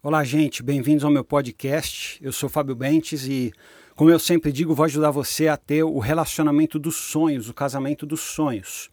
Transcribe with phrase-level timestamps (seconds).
[0.00, 2.20] Olá, gente, bem-vindos ao meu podcast.
[2.22, 3.52] Eu sou Fábio Bentes e,
[3.96, 8.06] como eu sempre digo, vou ajudar você a ter o relacionamento dos sonhos, o casamento
[8.06, 8.90] dos sonhos.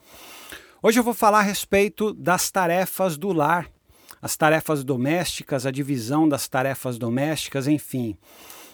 [0.81, 3.69] Hoje eu vou falar a respeito das tarefas do lar,
[4.19, 8.17] as tarefas domésticas, a divisão das tarefas domésticas, enfim.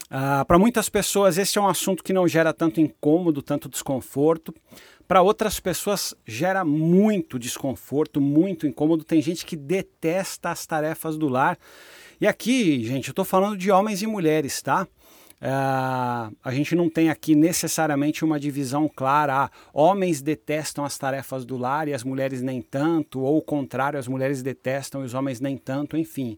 [0.06, 4.56] Uh, Para muitas pessoas, esse é um assunto que não gera tanto incômodo, tanto desconforto.
[5.06, 9.04] Para outras pessoas, gera muito desconforto, muito incômodo.
[9.04, 11.58] Tem gente que detesta as tarefas do lar
[12.22, 14.88] e aqui, gente, eu estou falando de homens e mulheres, tá?
[15.42, 19.46] Uh, a gente não tem aqui necessariamente uma divisão clara.
[19.46, 23.98] Ah, homens detestam as tarefas do lar e as mulheres nem tanto, ou o contrário,
[23.98, 26.38] as mulheres detestam e os homens nem tanto, enfim.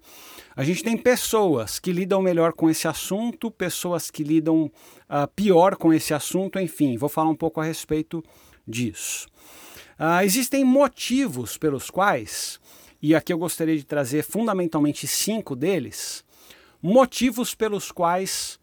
[0.56, 4.72] A gente tem pessoas que lidam melhor com esse assunto, pessoas que lidam
[5.10, 6.96] uh, pior com esse assunto, enfim.
[6.96, 8.24] Vou falar um pouco a respeito
[8.66, 9.28] disso.
[10.00, 12.58] Uh, existem motivos pelos quais
[13.04, 16.24] e aqui eu gostaria de trazer fundamentalmente cinco deles,
[16.82, 18.58] motivos pelos quais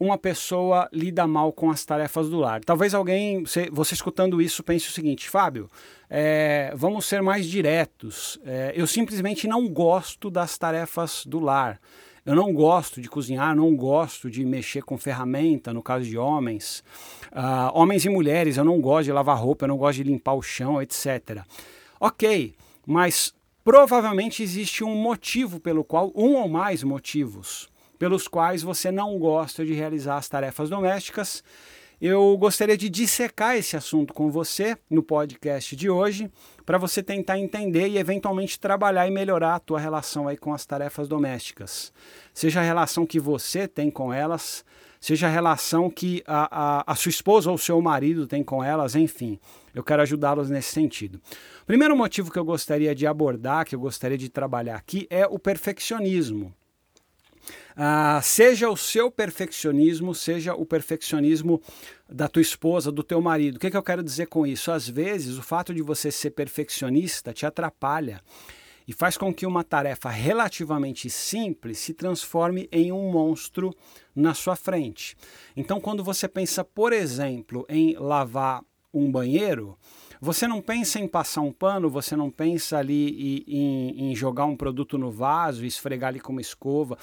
[0.00, 2.64] uma pessoa lida mal com as tarefas do lar.
[2.64, 5.70] Talvez alguém, você, você escutando isso, pense o seguinte, Fábio,
[6.08, 8.40] é, vamos ser mais diretos.
[8.46, 11.78] É, eu simplesmente não gosto das tarefas do lar.
[12.24, 16.82] Eu não gosto de cozinhar, não gosto de mexer com ferramenta, no caso de homens.
[17.30, 20.32] Uh, homens e mulheres, eu não gosto de lavar roupa, eu não gosto de limpar
[20.32, 21.42] o chão, etc.
[22.00, 22.54] Ok,
[22.86, 29.18] mas provavelmente existe um motivo pelo qual, um ou mais motivos, pelos quais você não
[29.18, 31.42] gosta de realizar as tarefas domésticas.
[32.00, 36.30] Eu gostaria de dissecar esse assunto com você no podcast de hoje,
[36.66, 40.66] para você tentar entender e eventualmente trabalhar e melhorar a tua relação aí com as
[40.66, 41.92] tarefas domésticas.
[42.34, 44.64] Seja a relação que você tem com elas,
[45.04, 48.94] seja a relação que a, a, a sua esposa ou seu marido tem com elas,
[48.94, 49.38] enfim.
[49.74, 51.20] Eu quero ajudá-los nesse sentido.
[51.62, 55.26] O primeiro motivo que eu gostaria de abordar, que eu gostaria de trabalhar aqui, é
[55.26, 56.54] o perfeccionismo.
[57.76, 61.60] Ah, seja o seu perfeccionismo, seja o perfeccionismo
[62.08, 63.56] da tua esposa, do teu marido.
[63.56, 64.72] O que, que eu quero dizer com isso?
[64.72, 68.22] Às vezes, o fato de você ser perfeccionista te atrapalha
[68.86, 73.74] e faz com que uma tarefa relativamente simples se transforme em um monstro
[74.14, 75.16] na sua frente.
[75.56, 78.62] Então, quando você pensa, por exemplo, em lavar
[78.92, 79.76] um banheiro,
[80.20, 84.56] você não pensa em passar um pano, você não pensa ali em, em, jogar um
[84.56, 86.96] produto no vaso, esfregar ali com uma escova.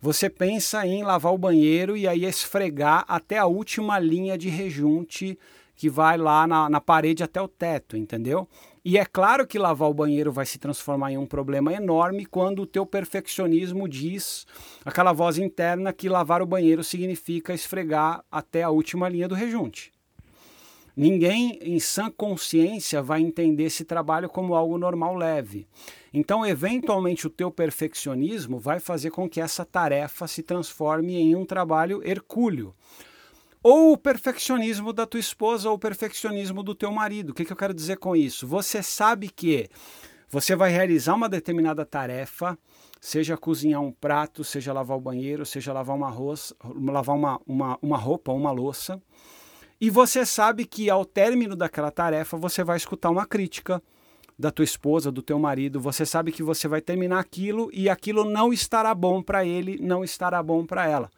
[0.00, 5.38] Você pensa em lavar o banheiro e aí esfregar até a última linha de rejunte
[5.74, 8.48] que vai lá na, na parede até o teto, entendeu?
[8.88, 12.62] E é claro que lavar o banheiro vai se transformar em um problema enorme quando
[12.62, 14.46] o teu perfeccionismo diz,
[14.84, 19.90] aquela voz interna, que lavar o banheiro significa esfregar até a última linha do rejunte.
[20.96, 25.66] Ninguém em sã consciência vai entender esse trabalho como algo normal leve.
[26.14, 31.44] Então, eventualmente, o teu perfeccionismo vai fazer com que essa tarefa se transforme em um
[31.44, 32.72] trabalho hercúleo.
[33.68, 37.30] Ou o perfeccionismo da tua esposa ou o perfeccionismo do teu marido.
[37.30, 38.46] O que, que eu quero dizer com isso?
[38.46, 39.68] Você sabe que
[40.28, 42.56] você vai realizar uma determinada tarefa,
[43.00, 47.76] seja cozinhar um prato, seja lavar o banheiro, seja lavar uma, arroz, lavar uma, uma,
[47.82, 49.02] uma roupa, uma louça.
[49.80, 53.82] E você sabe que ao término daquela tarefa você vai escutar uma crítica
[54.38, 58.22] da tua esposa, do teu marido, você sabe que você vai terminar aquilo e aquilo
[58.22, 61.10] não estará bom para ele, não estará bom para ela.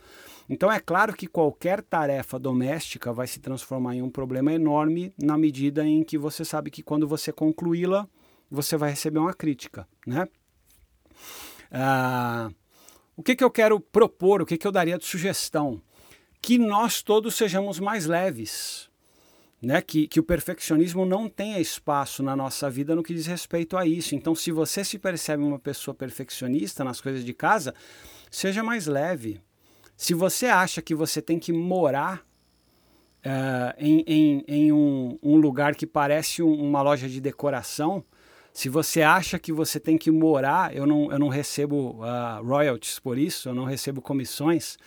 [0.49, 5.37] Então é claro que qualquer tarefa doméstica vai se transformar em um problema enorme na
[5.37, 8.09] medida em que você sabe que quando você concluí-la,
[8.51, 10.27] você vai receber uma crítica, né?
[11.71, 12.51] Ah,
[13.15, 15.83] o que, que eu quero propor, o que, que eu daria de sugestão?
[16.41, 18.89] que nós todos sejamos mais leves.
[19.61, 23.77] Né, que, que o perfeccionismo não tenha espaço na nossa vida no que diz respeito
[23.77, 24.15] a isso.
[24.15, 27.75] Então, se você se percebe uma pessoa perfeccionista nas coisas de casa,
[28.31, 29.41] seja mais leve.
[29.99, 32.25] Se você acha que você tem que morar
[33.27, 38.05] uh, em, em, em um, um, lugar que parece um, uma loja de decoração,
[38.53, 43.01] se você acha que você tem que morar, eu não, eu não recebo uh, royalties
[43.01, 44.79] por isso, eu não recebo comissões.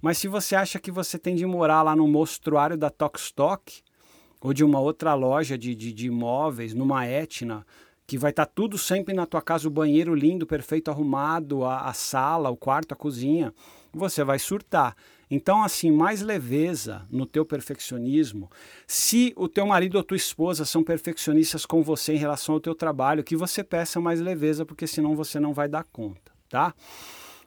[0.00, 3.82] Mas se você acha que você tem de morar lá no mostruário da Tokstok
[4.40, 7.66] ou de uma outra loja de, de, de imóveis, numa Etna,
[8.06, 11.80] que vai estar tá tudo sempre na tua casa, o banheiro lindo, perfeito arrumado, a,
[11.80, 13.52] a sala, o quarto, a cozinha,
[13.92, 14.96] você vai surtar.
[15.30, 18.50] Então, assim, mais leveza no teu perfeccionismo.
[18.86, 22.74] Se o teu marido ou tua esposa são perfeccionistas com você em relação ao teu
[22.74, 26.74] trabalho, que você peça mais leveza, porque senão você não vai dar conta, tá?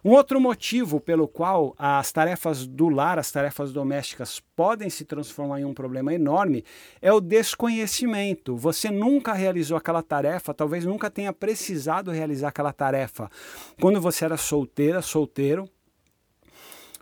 [0.06, 5.62] Um outro motivo pelo qual as tarefas do lar, as tarefas domésticas, podem se transformar
[5.62, 6.64] em um problema enorme
[7.02, 8.56] é o desconhecimento.
[8.56, 13.32] Você nunca realizou aquela tarefa, talvez nunca tenha precisado realizar aquela tarefa
[13.82, 15.68] quando você era solteira, solteiro.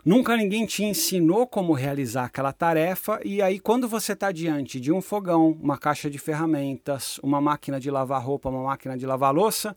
[0.04, 4.92] Nunca ninguém te ensinou como realizar aquela tarefa, e aí, quando você está diante de
[4.92, 9.32] um fogão, uma caixa de ferramentas, uma máquina de lavar roupa, uma máquina de lavar
[9.32, 9.74] louça,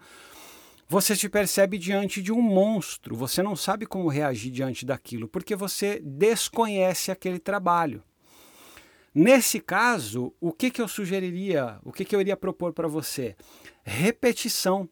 [0.85, 5.56] você se percebe diante de um monstro, você não sabe como reagir diante daquilo, porque
[5.56, 8.03] você desconhece aquele trabalho.
[9.15, 13.33] Nesse caso, o que, que eu sugeriria, o que, que eu iria propor para você?
[13.81, 14.89] Repetição.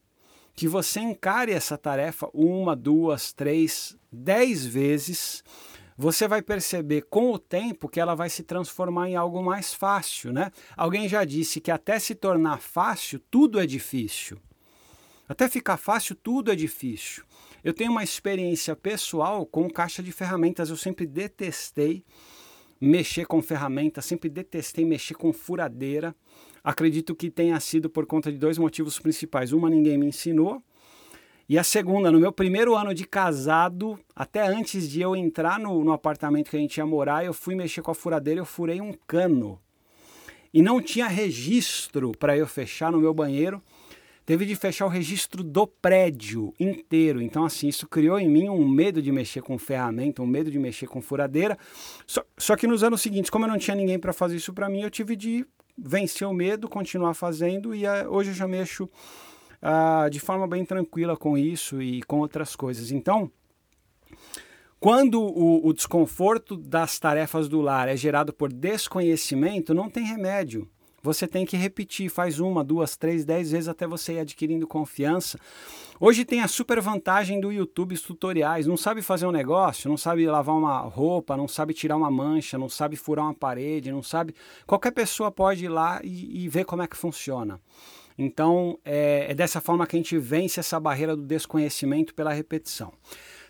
[0.55, 5.43] Que você encare essa tarefa uma, duas, três, dez vezes.
[5.97, 10.33] Você vai perceber com o tempo que ela vai se transformar em algo mais fácil,
[10.33, 10.51] né?
[10.75, 14.37] Alguém já disse que até se tornar fácil, tudo é difícil.
[15.27, 17.23] Até ficar fácil, tudo é difícil.
[17.63, 20.69] Eu tenho uma experiência pessoal com caixa de ferramentas.
[20.69, 22.03] Eu sempre detestei
[22.79, 26.15] mexer com ferramentas, sempre detestei mexer com furadeira.
[26.65, 29.53] Acredito que tenha sido por conta de dois motivos principais.
[29.53, 30.63] Uma, ninguém me ensinou.
[31.47, 35.83] E a segunda, no meu primeiro ano de casado, até antes de eu entrar no,
[35.83, 38.81] no apartamento que a gente ia morar, eu fui mexer com a furadeira, eu furei
[38.81, 39.59] um cano.
[40.51, 43.62] E não tinha registro para eu fechar no meu banheiro
[44.25, 47.21] teve de fechar o registro do prédio inteiro.
[47.21, 50.57] Então, assim, isso criou em mim um medo de mexer com ferramenta, um medo de
[50.57, 51.57] mexer com furadeira.
[52.07, 54.67] Só, só que nos anos seguintes, como eu não tinha ninguém para fazer isso para
[54.67, 55.45] mim, eu tive de
[55.77, 60.63] vencer o medo, continuar fazendo e uh, hoje eu já mexo uh, de forma bem
[60.66, 62.92] tranquila com isso e com outras coisas.
[62.92, 63.31] Então,
[64.80, 70.69] quando o, o, desconforto das tarefas do lar é gerado por desconhecimento, não tem remédio.
[71.05, 75.39] Você tem que repetir, faz uma, duas, três, dez vezes até você ir adquirindo confiança.
[75.99, 78.65] Hoje tem a super vantagem do YouTube, os tutoriais.
[78.65, 82.57] Não sabe fazer um negócio, não sabe lavar uma roupa, não sabe tirar uma mancha,
[82.57, 84.33] não sabe furar uma parede, não sabe.
[84.65, 87.61] Qualquer pessoa pode ir lá e, e ver como é que funciona.
[88.17, 92.91] Então é, é dessa forma que a gente vence essa barreira do desconhecimento pela repetição.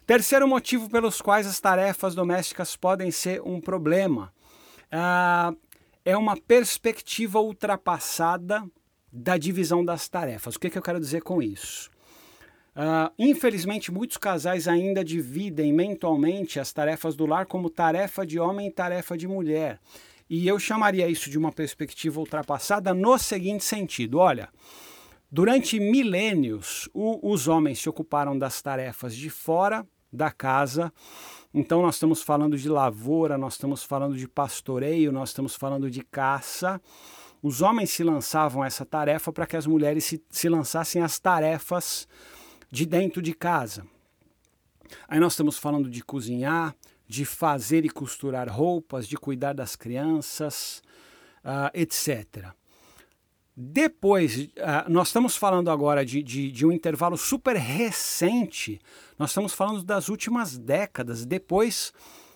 [0.06, 4.34] Terceiro motivo pelos quais as tarefas domésticas podem ser um problema.
[4.86, 5.58] Uh,
[6.06, 8.64] é uma perspectiva ultrapassada
[9.12, 10.56] da divisão das tarefas.
[10.56, 11.90] O que, que eu quero dizer com isso?
[12.76, 18.68] Uh, infelizmente, muitos casais ainda dividem mentalmente as tarefas do lar como tarefa de homem
[18.68, 19.80] e tarefa de mulher.
[20.30, 24.50] E eu chamaria isso de uma perspectiva ultrapassada no seguinte sentido: olha,
[25.32, 30.92] durante milênios, o, os homens se ocuparam das tarefas de fora da casa
[31.58, 36.04] então, nós estamos falando de lavoura, nós estamos falando de pastoreio, nós estamos falando de
[36.04, 36.82] caça.
[37.42, 42.10] Os homens se lançavam essa tarefa para que as mulheres se, se lançassem as tarefas
[42.70, 43.88] de dentro de casa.
[45.08, 46.76] Aí nós estamos falando de cozinhar,
[47.08, 50.84] de fazer e costurar roupas, de cuidar das crianças,
[51.42, 52.54] uh, etc.
[53.58, 54.50] Depois, uh,
[54.90, 58.82] nós estamos falando agora de, de, de, um intervalo super recente,
[59.18, 61.94] nós estamos falando das últimas décadas, depois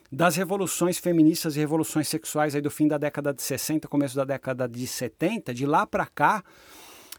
[0.09, 4.23] das revoluções feministas e revoluções sexuais aí do fim da década de 60, começo da
[4.23, 6.41] década de 70, de lá para cá,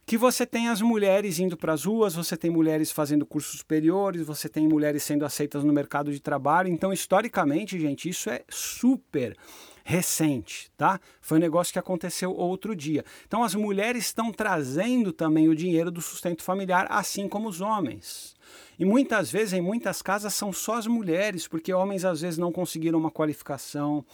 [0.06, 4.26] que você tem as mulheres indo para as ruas, você tem mulheres fazendo cursos superiores,
[4.26, 6.68] você tem mulheres sendo aceitas no mercado de trabalho.
[6.68, 9.36] Então, historicamente, gente, isso é super
[9.84, 11.00] recente, tá?
[11.20, 13.04] Foi um negócio que aconteceu outro dia.
[13.26, 18.34] Então as mulheres estão trazendo também o dinheiro do sustento familiar, assim como os homens.
[18.78, 22.50] E muitas vezes, em muitas casas, são só as mulheres, porque homens às vezes não
[22.50, 24.04] conseguiram uma qualificação.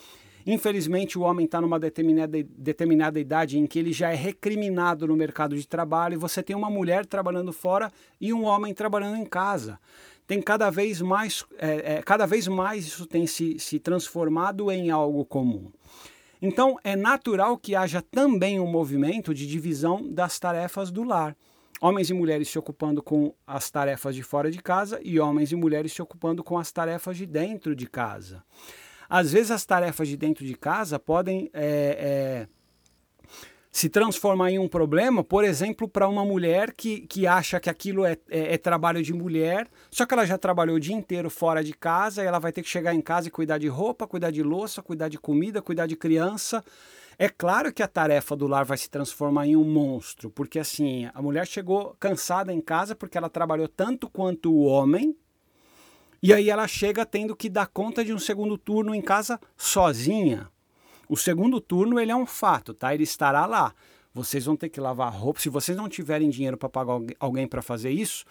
[0.47, 5.17] Infelizmente, o homem está numa determinada, determinada idade em que ele já é recriminado no
[5.17, 9.25] mercado de trabalho e você tem uma mulher trabalhando fora e um homem trabalhando em
[9.25, 9.79] casa
[10.27, 14.91] tem cada vez mais, é, é, cada vez mais isso tem se, se transformado em
[14.91, 15.71] algo comum.
[16.43, 21.37] Então, é natural que haja também um movimento de divisão das tarefas do lar.
[21.81, 25.57] Homens e mulheres se ocupando com as tarefas de fora de casa e homens e
[25.57, 28.43] mulheres se ocupando com as tarefas de dentro de casa.
[29.09, 32.56] Às vezes, as tarefas de dentro de casa podem é, é
[33.77, 38.07] se transformar em um problema, por exemplo, para uma mulher que, que acha que aquilo
[38.07, 41.63] é, é, é, trabalho de mulher, só que ela já trabalhou o dia inteiro fora
[41.63, 44.31] de casa e ela vai ter que chegar em casa e cuidar de roupa, cuidar
[44.31, 46.65] de louça, cuidar de comida, cuidar de criança.
[47.19, 51.11] É claro que a tarefa do lar vai se transformar em um monstro, porque assim,
[51.13, 55.15] a mulher chegou cansada em casa porque ela trabalhou tanto quanto o homem,
[56.23, 60.49] e aí ela chega tendo que dar conta de um segundo turno em casa sozinha.
[61.09, 62.95] O segundo turno ele é um fato, tá?
[62.95, 63.73] Ele estará lá.
[64.13, 65.41] Vocês vão ter que lavar roupa.
[65.41, 68.25] Se vocês não tiverem dinheiro para pagar alguém para fazer isso,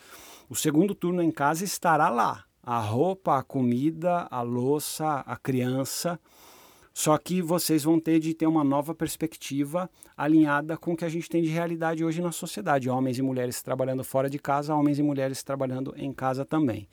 [0.50, 2.44] o segundo turno em casa estará lá.
[2.66, 6.20] a roupa, a comida, a louça, a criança.
[6.92, 11.10] Só que vocês vão ter de ter uma nova perspectiva alinhada com o que a
[11.10, 12.90] gente tem de realidade hoje na sociedade.
[12.90, 16.88] Homens e mulheres trabalhando fora de casa, homens e mulheres trabalhando em casa também.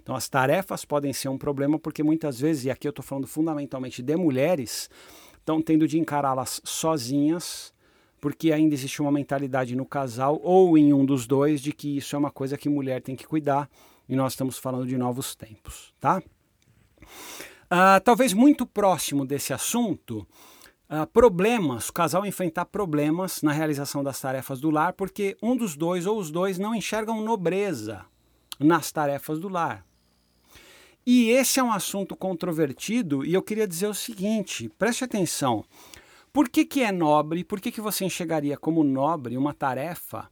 [0.00, 3.26] Então, as tarefas podem ser um problema porque muitas vezes, e aqui eu estou falando
[3.26, 4.88] fundamentalmente de mulheres,
[5.46, 7.72] estão tendo de encará-las sozinhas,
[8.20, 12.16] porque ainda existe uma mentalidade no casal ou em um dos dois de que isso
[12.16, 13.70] é uma coisa que mulher tem que cuidar,
[14.08, 16.20] e nós estamos falando de novos tempos, tá?
[17.66, 20.26] Uh, talvez muito próximo desse assunto,
[20.90, 25.76] uh, problemas, o casal enfrentar problemas na realização das tarefas do lar, porque um dos
[25.76, 28.04] dois ou os dois não enxergam nobreza
[28.58, 29.84] nas tarefas do lar.
[31.06, 35.64] E esse é um assunto controvertido e eu queria dizer o seguinte: preste atenção.
[36.32, 37.44] Por que, que é nobre?
[37.44, 40.28] Por que, que você enxergaria como nobre uma tarefa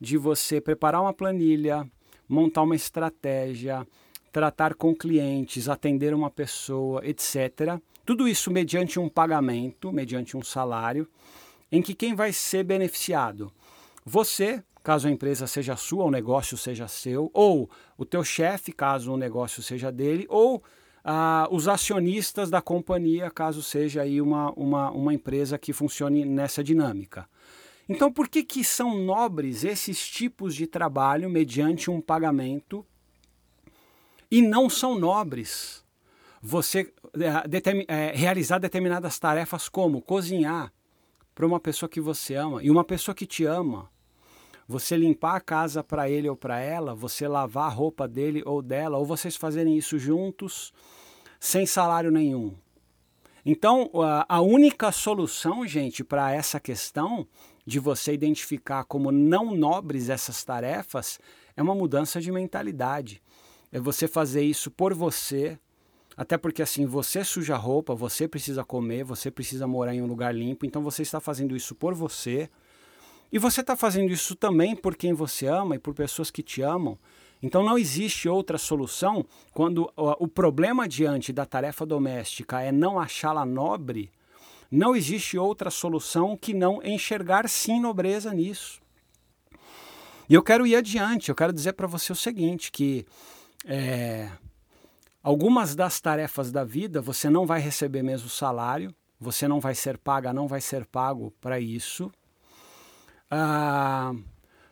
[0.00, 1.88] de você preparar uma planilha,
[2.28, 3.86] montar uma estratégia,
[4.32, 7.80] tratar com clientes, atender uma pessoa, etc.
[8.04, 11.08] Tudo isso mediante um pagamento, mediante um salário,
[11.70, 13.50] em que quem vai ser beneficiado?
[14.04, 19.12] Você, caso a empresa seja sua, o negócio seja seu, ou o teu chefe, caso
[19.12, 20.62] o negócio seja dele, ou
[21.04, 26.62] ah, os acionistas da companhia, caso seja aí uma, uma, uma empresa que funcione nessa
[26.62, 27.28] dinâmica.
[27.88, 32.86] Então, por que, que são nobres esses tipos de trabalho mediante um pagamento
[34.30, 35.84] e não são nobres
[36.40, 40.72] você é, é, realizar determinadas tarefas como cozinhar
[41.34, 43.90] para uma pessoa que você ama e uma pessoa que te ama.
[44.68, 48.60] Você limpar a casa para ele ou para ela, você lavar a roupa dele ou
[48.60, 50.72] dela, ou vocês fazerem isso juntos
[51.38, 52.54] sem salário nenhum.
[53.44, 53.90] Então,
[54.28, 57.26] a única solução, gente, para essa questão
[57.64, 61.20] de você identificar como não nobres essas tarefas
[61.56, 63.22] é uma mudança de mentalidade
[63.72, 65.58] é você fazer isso por você,
[66.16, 70.34] até porque assim, você suja roupa, você precisa comer, você precisa morar em um lugar
[70.34, 72.48] limpo, então você está fazendo isso por você.
[73.32, 76.62] E você está fazendo isso também por quem você ama e por pessoas que te
[76.62, 76.98] amam.
[77.42, 83.44] Então não existe outra solução quando o problema diante da tarefa doméstica é não achá-la
[83.44, 84.10] nobre.
[84.70, 88.80] Não existe outra solução que não enxergar sim nobreza nisso.
[90.28, 93.06] E eu quero ir adiante, eu quero dizer para você o seguinte, que
[93.64, 94.28] é,
[95.22, 99.96] algumas das tarefas da vida você não vai receber mesmo salário, você não vai ser
[99.96, 102.10] paga, não vai ser pago para isso.
[103.30, 104.14] Ah,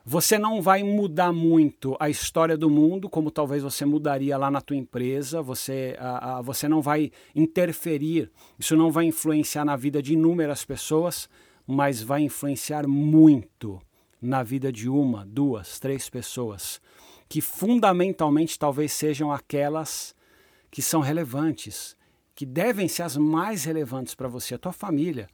[0.04, 4.60] você não vai mudar muito a história do mundo, como talvez você mudaria lá na
[4.60, 5.40] tua empresa.
[5.42, 10.64] Você, ah, ah, você não vai interferir, isso não vai influenciar na vida de inúmeras
[10.64, 11.28] pessoas,
[11.66, 13.80] mas vai influenciar muito
[14.20, 16.80] na vida de uma, duas, três pessoas
[17.28, 20.14] que fundamentalmente talvez sejam aquelas
[20.70, 21.96] que são relevantes,
[22.34, 25.28] que devem ser as mais relevantes para você, a tua família,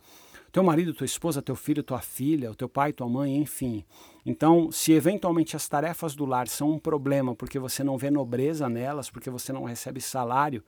[0.53, 3.85] teu marido, tua esposa, teu filho, tua filha, o teu pai, tua mãe, enfim.
[4.25, 8.69] Então, se eventualmente as tarefas do lar são um problema porque você não vê nobreza
[8.69, 10.63] nelas, porque você não recebe salário,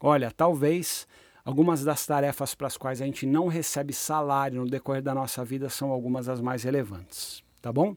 [0.00, 1.06] olha, talvez
[1.44, 5.44] algumas das tarefas para as quais a gente não recebe salário no decorrer da nossa
[5.44, 7.96] vida são algumas das mais relevantes, tá bom?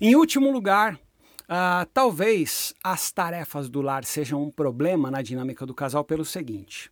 [0.00, 0.98] Em último lugar,
[1.42, 6.90] Uh, talvez as tarefas do lar sejam um problema na dinâmica do casal pelo seguinte.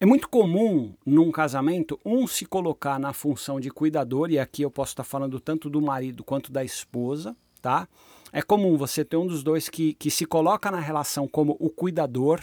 [0.00, 4.70] É muito comum num casamento um se colocar na função de cuidador, e aqui eu
[4.70, 7.88] posso estar falando tanto do marido quanto da esposa, tá?
[8.32, 11.70] É comum você ter um dos dois que, que se coloca na relação como o
[11.70, 12.40] cuidador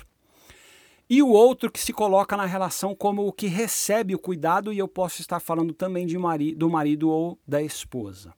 [1.09, 4.79] e o outro que se coloca na relação como o que recebe o cuidado, e
[4.79, 8.33] eu posso estar falando também de mari do marido ou da esposa.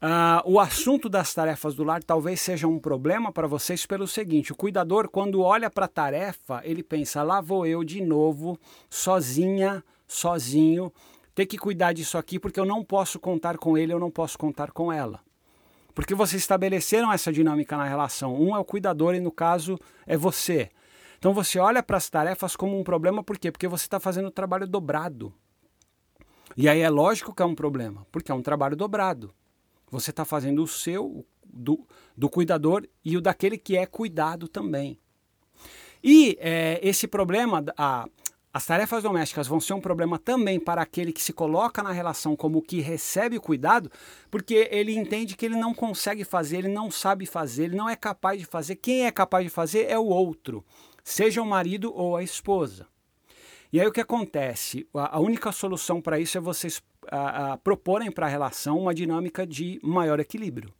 [0.00, 4.52] Uh, o assunto das tarefas do lar talvez seja um problema para vocês pelo seguinte:
[4.52, 8.56] o cuidador, quando olha para a tarefa, ele pensa, lá vou eu de novo,
[8.88, 10.92] sozinha, sozinho,
[11.34, 14.38] ter que cuidar disso aqui porque eu não posso contar com ele, eu não posso
[14.38, 15.20] contar com ela.
[15.92, 18.40] Porque vocês estabeleceram essa dinâmica na relação.
[18.40, 19.76] Um é o cuidador e, no caso,
[20.06, 20.70] é você.
[21.18, 23.50] Então você olha para as tarefas como um problema, por quê?
[23.50, 25.34] Porque você está fazendo o trabalho dobrado.
[26.56, 29.34] E aí é lógico que é um problema, porque é um trabalho dobrado.
[29.90, 34.98] Você está fazendo o seu, do, do cuidador e o daquele que é cuidado também.
[36.02, 38.06] E é, esse problema, a,
[38.52, 42.34] as tarefas domésticas vão ser um problema também para aquele que se coloca na relação
[42.34, 43.90] como que recebe o cuidado,
[44.30, 47.96] porque ele entende que ele não consegue fazer, ele não sabe fazer, ele não é
[47.96, 48.76] capaz de fazer.
[48.76, 50.64] Quem é capaz de fazer é o outro,
[51.04, 52.86] seja o marido ou a esposa.
[53.72, 54.88] E aí o que acontece?
[54.94, 59.46] A, única solução para isso é vocês a, a, proporem para a relação uma dinâmica
[59.46, 60.72] de maior equilíbrio.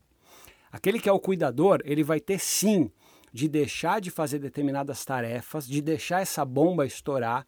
[0.70, 2.90] Aquele que é o cuidador, ele vai ter sim
[3.32, 7.46] de deixar de fazer determinadas tarefas, de deixar essa bomba estourar,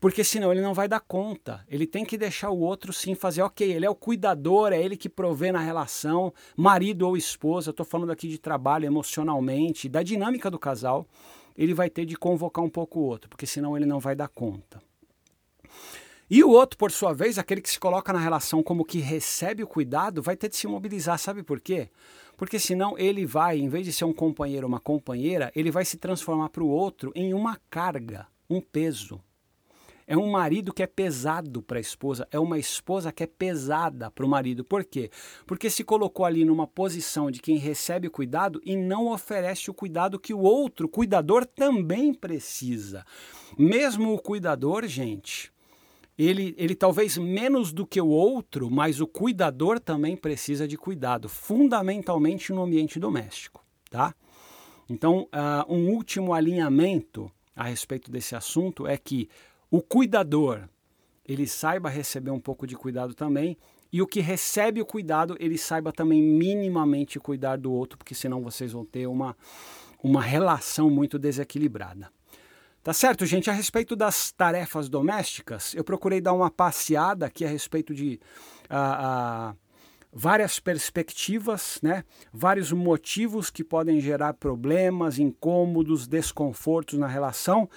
[0.00, 1.64] porque senão ele não vai dar conta.
[1.68, 4.96] Ele tem que deixar o outro sim fazer, ok, ele é o cuidador, é ele
[4.96, 10.50] que provê na relação, marido ou esposa, estou falando aqui de trabalho emocionalmente, da dinâmica
[10.50, 11.06] do casal,
[11.56, 14.28] ele vai ter de convocar um pouco o outro, porque senão ele não vai dar
[14.28, 14.82] conta.
[16.30, 19.64] E o outro, por sua vez, aquele que se coloca na relação como que recebe
[19.64, 21.90] o cuidado, vai ter de se mobilizar, sabe por quê?
[22.36, 25.84] Porque senão ele vai, em vez de ser um companheiro ou uma companheira, ele vai
[25.84, 29.20] se transformar para o outro em uma carga, um peso.
[30.06, 34.08] É um marido que é pesado para a esposa, é uma esposa que é pesada
[34.08, 34.64] para o marido.
[34.64, 35.10] Por quê?
[35.48, 40.18] Porque se colocou ali numa posição de quem recebe cuidado e não oferece o cuidado
[40.18, 43.04] que o outro cuidador também precisa.
[43.58, 45.52] Mesmo o cuidador, gente,
[46.26, 51.30] ele, ele talvez menos do que o outro, mas o cuidador também precisa de cuidado,
[51.30, 54.14] fundamentalmente no ambiente doméstico, tá?
[54.88, 59.30] Então, uh, um último alinhamento a respeito desse assunto é que
[59.70, 60.68] o cuidador
[61.24, 63.56] ele saiba receber um pouco de cuidado também
[63.90, 68.42] e o que recebe o cuidado ele saiba também minimamente cuidar do outro, porque senão
[68.42, 69.34] vocês vão ter uma,
[70.02, 72.10] uma relação muito desequilibrada.
[72.82, 73.50] Tá certo, gente?
[73.50, 78.18] A respeito das tarefas domésticas, eu procurei dar uma passeada aqui a respeito de
[78.70, 79.56] uh, uh,
[80.10, 82.04] várias perspectivas, né?
[82.32, 87.68] vários motivos que podem gerar problemas, incômodos, desconfortos na relação.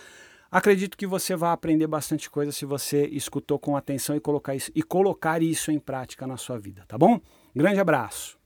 [0.49, 4.71] Acredito que você vai aprender bastante coisa se você escutou com atenção e colocar isso,
[4.73, 7.19] e colocar isso em prática na sua vida, tá bom?
[7.53, 8.42] Grande abraço.